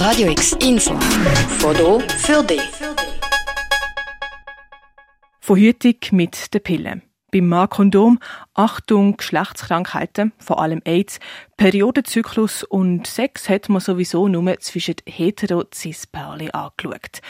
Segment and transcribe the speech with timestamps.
[0.00, 0.98] Radio X Info.
[1.58, 2.62] Foto für dich.
[5.40, 7.02] Verhütung mit der Pille.
[7.30, 8.18] Beim Mann Kondom,
[8.54, 11.20] Achtung, Geschlechtskrankheiten, vor allem AIDS,
[11.58, 17.20] Periodenzyklus und Sex hat man sowieso nur zwischen hetero-cis-Pärchen angeschaut.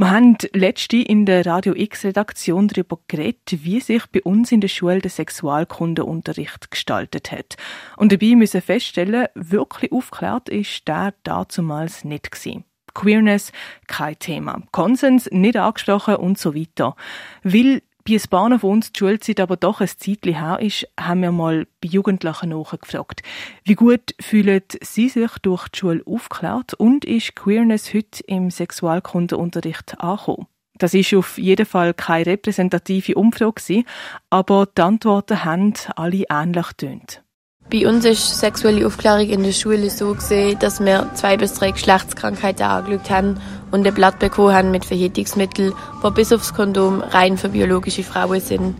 [0.00, 4.68] Wir haben letzte in der Radio X-Redaktion darüber geredet, wie sich bei uns in der
[4.68, 7.56] Schule der Sexualkundeunterricht gestaltet hat.
[7.96, 12.62] Und dabei müssen feststellen, wirklich aufgeklärt ist der dazumals nicht gewesen.
[12.94, 13.50] Queerness
[13.88, 14.62] kein Thema.
[14.70, 16.94] Konsens nicht angesprochen und so weiter.
[17.42, 21.20] Weil bei ein paar von uns die Schulzeit aber doch ein Zeitchen her ist, haben
[21.20, 23.22] wir mal bei Jugendlichen nachgefragt.
[23.64, 30.00] Wie gut fühlen sie sich durch die Schule aufgeklärt und ist Queerness heute im Sexualkundeunterricht
[30.00, 30.46] angekommen?
[30.78, 33.84] Das ist auf jeden Fall keine repräsentative Umfrage,
[34.30, 37.22] aber die Antworten haben alle ähnlich tönt.
[37.70, 41.70] Bei uns ist sexuelle Aufklärung in der Schule so gesehen, dass wir zwei bis drei
[41.70, 47.36] Geschlechtskrankheiten angeschaut haben und ein Blatt bekommen haben mit Verhütungsmitteln, die bis aufs Kondom rein
[47.36, 48.74] für biologische Frauen sind.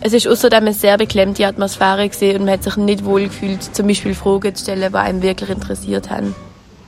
[0.00, 3.62] Es ist außerdem eine sehr beklemmte Atmosphäre gesehen und man hat sich nicht wohl gefühlt,
[3.62, 6.34] zum Beispiel Fragen zu stellen, die einem wirklich interessiert haben.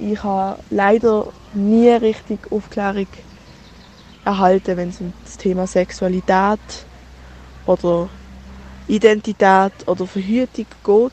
[0.01, 3.07] Ich habe leider nie richtig Aufklärung
[4.25, 6.59] erhalten, wenn es um das Thema Sexualität
[7.65, 8.09] oder
[8.89, 11.13] Identität oder Verhütung geht.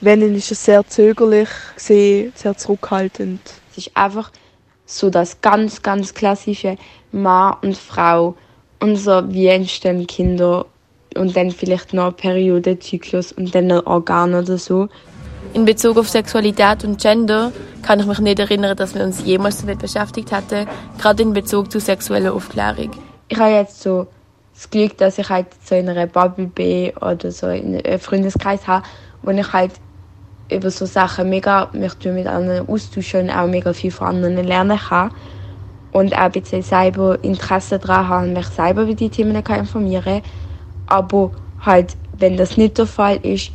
[0.00, 3.40] Wenn, dann ist es sehr zögerlich gesehen, sehr zurückhaltend.
[3.70, 4.30] Es ist einfach
[4.86, 6.76] so das ganz, ganz klassische
[7.12, 8.34] Mann und Frau
[8.80, 10.66] und so, wie entstehen Kinder
[11.16, 14.88] und dann vielleicht noch Periodenzyklus und dann noch Organe oder so.
[15.52, 17.52] In Bezug auf Sexualität und Gender
[17.82, 20.66] kann ich mich nicht erinnern, dass wir uns jemals damit beschäftigt hatten,
[20.98, 22.90] gerade in Bezug zu sexueller Aufklärung.
[23.28, 24.06] Ich habe jetzt so
[24.60, 28.68] das Glück, dass ich halt so in einer Bubble bin oder so in einem Freundeskreis
[28.68, 28.86] habe,
[29.22, 29.72] wo ich halt
[30.50, 34.78] über so Sachen mega mich mit anderen austauschen und auch mega viel von anderen lernen
[34.78, 35.12] kann.
[35.92, 40.20] Und auch ein bisschen selber Interesse daran haben und mich selber über die Themen informieren
[40.86, 41.30] Aber
[41.60, 43.52] halt, wenn das nicht der Fall ist,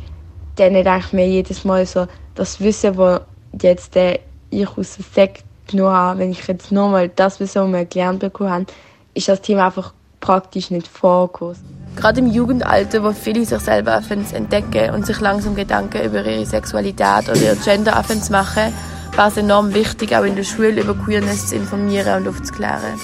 [0.56, 3.20] dann denke ich mir jedes Mal so, das Wissen, das
[3.62, 4.18] jetzt äh,
[4.50, 8.18] ich aus dem Sekt genommen habe, wenn ich jetzt nochmal das Wissen, was wir gelernt
[8.18, 8.66] bekommen haben,
[9.14, 9.94] ist das Thema einfach
[10.26, 11.58] praktisch nicht vorkommt.
[11.94, 17.28] Gerade im Jugendalter, wo viele sich selber entdecken und sich langsam Gedanken über ihre Sexualität
[17.28, 18.72] oder ihr Gender machen,
[19.14, 22.98] war es enorm wichtig, auch in der Schule über Queerness zu informieren und aufzuklären.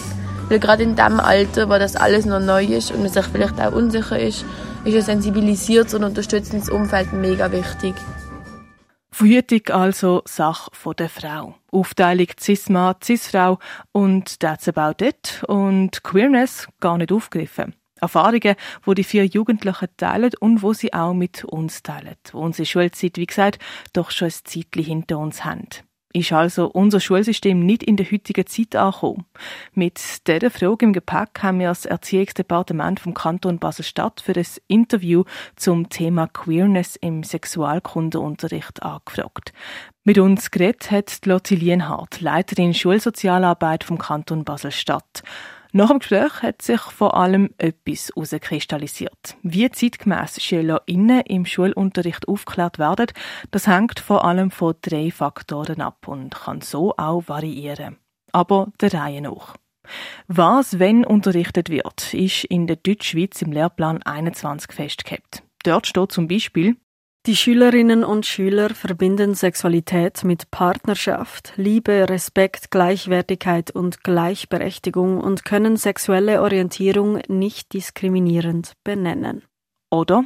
[0.49, 3.61] Weil gerade in dem Alter, wo das alles noch neu ist und man sich vielleicht
[3.61, 4.44] auch unsicher ist,
[4.84, 7.94] ist ein sensibilisiertes und unterstützendes Umfeld mega wichtig.
[9.12, 11.55] Verhütung also Sache der Frau.
[11.71, 13.59] Aufteilung Cis-Mann, Cis-Frau
[13.93, 15.45] und that's about it.
[15.47, 17.75] Und Queerness gar nicht aufgegriffen.
[18.00, 22.67] Erfahrungen, wo die vier Jugendlichen teilen und wo sie auch mit uns teilen, wo unsere
[22.67, 23.62] Schulzeit, wie gesagt,
[23.93, 25.69] doch schon ein Zeitchen hinter uns haben.
[26.15, 29.25] Ist also unser Schulsystem nicht in der heutigen Zeit angekommen?
[29.73, 35.25] Mit dieser Frage im Gepäck haben wir das Erziehungsdepartement vom Kanton Basel-Stadt für ein Interview
[35.56, 39.55] zum Thema Queerness im Sexualkundeunterricht angefragt.
[40.05, 45.23] Mit uns geredet hat Lotti Lienhardt, Leiterin Schulsozialarbeit vom Kanton Basel-Stadt.
[45.75, 49.38] Nach dem Gespräch hat sich vor allem etwas herauskristallisiert.
[49.43, 53.06] Wie zeitgemäß SchülerInnen im Schulunterricht aufgeklärt werden,
[53.53, 57.97] das hängt vor allem von drei Faktoren ab und kann so auch variieren.
[58.32, 59.56] Aber der Reihe nach.
[60.28, 65.41] Was, wenn unterrichtet wird, ist in der Deutschschweiz im Lehrplan 21 festgehalten.
[65.65, 66.77] Dort steht zum Beispiel,
[67.27, 75.77] die Schülerinnen und Schüler verbinden Sexualität mit Partnerschaft, Liebe, Respekt, Gleichwertigkeit und Gleichberechtigung und können
[75.77, 79.44] sexuelle Orientierung nicht diskriminierend benennen.
[79.88, 80.25] Oder?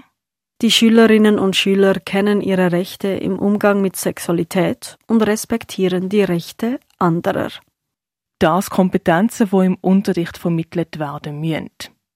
[0.63, 6.81] Die Schülerinnen und Schüler kennen ihre Rechte im Umgang mit Sexualität und respektieren die Rechte
[6.99, 7.51] anderer.
[8.39, 11.69] Das Kompetenzen, wo im Unterricht vermittelt werden müssen.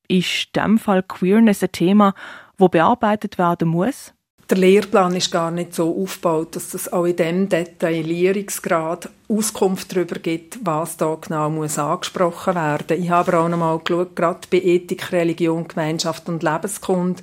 [0.09, 2.15] Ist in dem Fall Queerness ein Thema,
[2.57, 4.15] wo bearbeitet werden muss?
[4.51, 10.19] Der Lehrplan ist gar nicht so aufgebaut, dass es auch in dem Detaillierungsgrad Auskunft darüber
[10.19, 13.01] gibt, was da genau muss angesprochen werden.
[13.01, 17.23] Ich habe auch noch mal geschaut, gerade bei Ethik, Religion, Gemeinschaft und Lebenskunde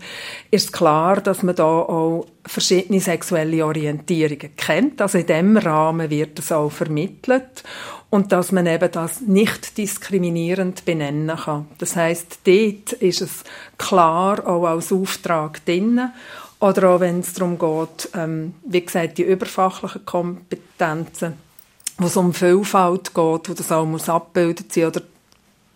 [0.51, 5.01] ist klar, dass man da auch verschiedene sexuelle Orientierungen kennt.
[5.01, 7.63] Also in dem Rahmen wird es auch vermittelt
[8.09, 11.67] und dass man eben das nicht diskriminierend benennen kann.
[11.77, 13.43] Das heißt, dort ist es
[13.77, 16.09] klar auch als Auftrag drin
[16.59, 21.33] oder auch wenn es darum geht, ähm, wie gesagt, die überfachlichen Kompetenzen,
[21.97, 25.01] wo es um Vielfalt geht, wo das auch muss abgebildet sein oder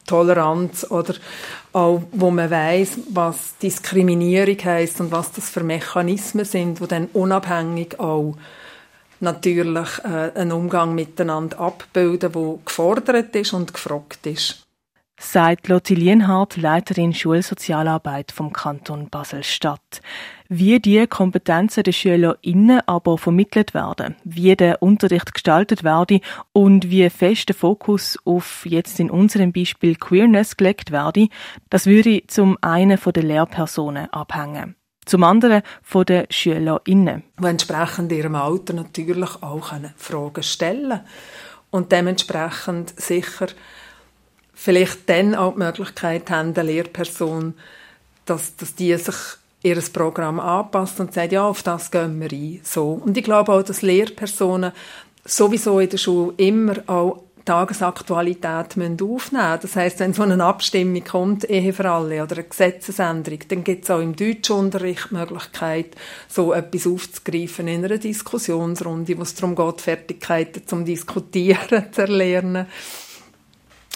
[0.08, 1.14] Toleranz oder
[1.74, 7.08] auch, wo man weiß, was Diskriminierung heißt und was das für Mechanismen sind, wo dann
[7.14, 8.36] unabhängig auch
[9.20, 14.64] natürlich äh, einen Umgang miteinander abbilden, wo gefordert ist und gefragt ist
[15.22, 20.02] sagt Lotti Lienhardt, Leiterin Schulsozialarbeit vom Kanton Basel-Stadt.
[20.50, 26.22] Wie die Kompetenzen der SchülerInnen aber vermittelt werden, wie der Unterricht gestaltet werde
[26.52, 31.28] und wie fest der Fokus auf jetzt in unserem Beispiel Queerness gelegt werde,
[31.70, 34.76] das würde zum einen von den Lehrpersonen abhängen.
[35.06, 37.24] Zum anderen von den SchülerInnen.
[37.40, 41.02] Die entsprechend ihrem Alter natürlich auch Fragen stellen
[41.70, 43.48] und dementsprechend sicher
[44.62, 47.56] vielleicht dann auch die Möglichkeit haben, der Lehrperson,
[48.26, 49.16] dass, dass die sich
[49.64, 52.60] ihr Programm anpasst und sagt, ja, auf das gehen wir ein.
[52.64, 53.02] So.
[53.04, 54.72] Und ich glaube auch, dass Lehrpersonen
[55.26, 61.04] sowieso in der Schule immer auch Tagesaktualität müssen aufnehmen Das heißt, wenn so eine Abstimmung
[61.04, 65.96] kommt, Ehe für alle oder eine Gesetzesänderung, dann gibt es auch im Deutschunterricht die Möglichkeit,
[66.28, 72.68] so etwas aufzugreifen in einer Diskussionsrunde, wo es darum geht, Fertigkeiten zum Diskutieren zu erlernen.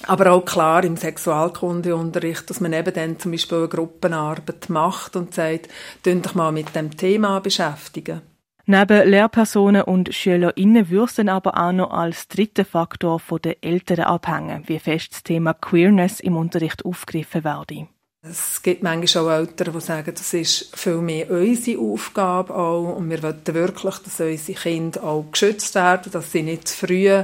[0.03, 5.33] Aber auch klar im Sexualkundeunterricht, dass man eben dann zum Beispiel eine Gruppenarbeit macht und
[5.33, 5.69] sagt,
[6.03, 8.21] doch mal mit dem Thema beschäftigen.
[8.67, 13.61] Neben Lehrpersonen und SchülerInnen würde es dann aber auch noch als dritter Faktor von den
[13.61, 17.87] Eltern abhängen, wie fest das Thema Queerness im Unterricht aufgegriffen werde.
[18.27, 23.07] Es gibt manchmal auch Eltern, die sagen, das ist viel mehr unsere Aufgabe auch und
[23.11, 27.23] wir wollen wirklich, dass unsere Kinder auch geschützt werden, dass sie nicht zu früh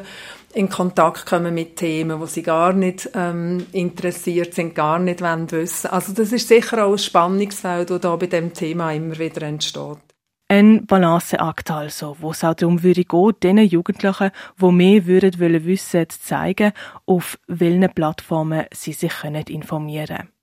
[0.53, 5.51] in Kontakt kommen mit Themen, wo sie gar nicht ähm, interessiert sind, gar nicht wollen
[5.51, 5.87] wissen.
[5.87, 9.97] Also das ist sicher auch ein Spannungsfeld, das da bei dem Thema immer wieder entsteht.
[10.51, 14.31] Ein Balanceakt also, wo es auch darum würde gehen, den Jugendlichen,
[14.61, 16.73] die mehr würden wollen wissen, zu zeigen,
[17.05, 20.40] auf welchen Plattformen sie sich können informieren können.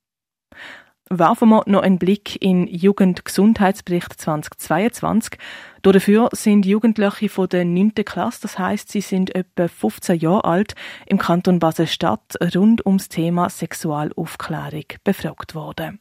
[1.10, 5.38] Werfen wir noch einen Blick in Jugendgesundheitsbericht 2022.
[5.82, 7.94] Dafür sind Jugendliche von der 9.
[8.04, 10.74] Klasse, das heißt, sie sind etwa 15 Jahre alt,
[11.06, 16.00] im Kanton Basel-Stadt rund ums Thema Sexualaufklärung befragt worden.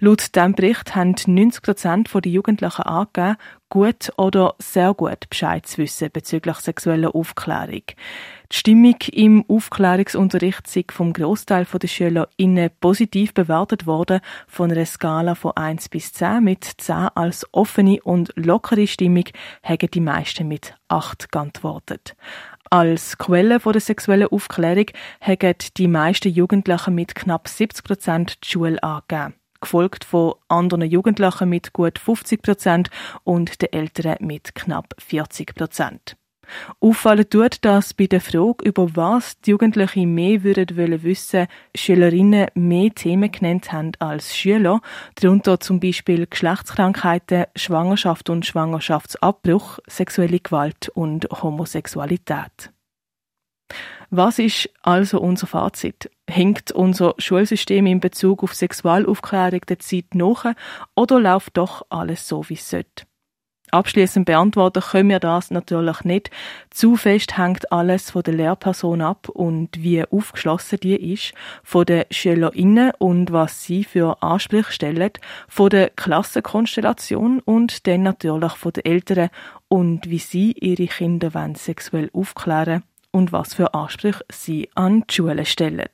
[0.00, 3.36] Laut diesem Bericht haben 90 Prozent der Jugendlichen angegeben,
[3.68, 7.84] gut oder sehr gut Bescheid zu wissen bezüglich sexueller Aufklärung.
[8.50, 15.34] Die Stimmung im Aufklärungsunterricht sei vom Großteil der SchülerInnen positiv bewertet worden, von einer Skala
[15.34, 19.24] von 1 bis 10 mit 10 als offene und lockere Stimmung
[19.62, 22.14] haben die meisten mit 8 geantwortet.
[22.68, 24.86] Als Quelle der sexuellen Aufklärung
[25.20, 31.48] haben die meisten Jugendlichen mit knapp 70 Prozent die Schule angegeben gefolgt von anderen Jugendlichen
[31.48, 32.90] mit gut 50 Prozent
[33.24, 36.16] und den Älteren mit knapp 40 Prozent.
[36.80, 42.48] Auffallen tut, dass bei der Frage, über was die Jugendlichen mehr würden wollen wissen, Schülerinnen
[42.54, 44.80] mehr Themen genannt haben als Schüler,
[45.14, 52.72] darunter zum Beispiel Geschlechtskrankheiten, Schwangerschaft und Schwangerschaftsabbruch, sexuelle Gewalt und Homosexualität.
[54.10, 56.10] Was ist also unser Fazit?
[56.28, 60.54] Hängt unser Schulsystem in Bezug auf Sexualaufklärung der Zeit nach
[60.94, 63.04] oder läuft doch alles so, wie es sollte?
[63.72, 66.30] Abschließend beantworten können wir das natürlich nicht.
[66.68, 71.32] Zu fest hängt alles von der Lehrperson ab und wie aufgeschlossen die ist,
[71.64, 75.12] von den SchülerInnen und was sie für Ansprüche stellen,
[75.48, 79.30] von der Klassenkonstellation und dann natürlich von den Eltern
[79.68, 85.44] und wie sie ihre Kinder sexuell aufklären und was für Ansprüche sie an die Schule
[85.44, 85.88] stellen.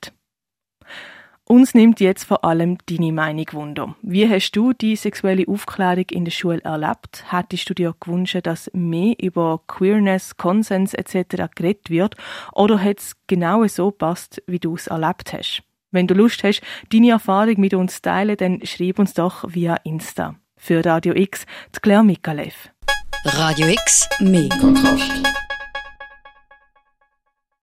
[1.44, 3.96] Uns nimmt jetzt vor allem deine Meinung wunder.
[4.02, 7.24] Wie hast du die sexuelle Aufklärung in der Schule erlebt?
[7.30, 11.46] Hättest du dir gewünscht, dass mehr über Queerness, Konsens etc.
[11.54, 12.16] geredet wird?
[12.52, 15.62] Oder hat es genau so passt, wie du es erlebt hast?
[15.90, 16.60] Wenn du Lust hast,
[16.92, 20.34] deine Erfahrung mit uns zu teilen, dann schreib uns doch via Insta.
[20.58, 21.46] Für Radio X,
[21.80, 22.68] Claire Mikalev.
[23.24, 25.22] Radio X, mehr Kontrast.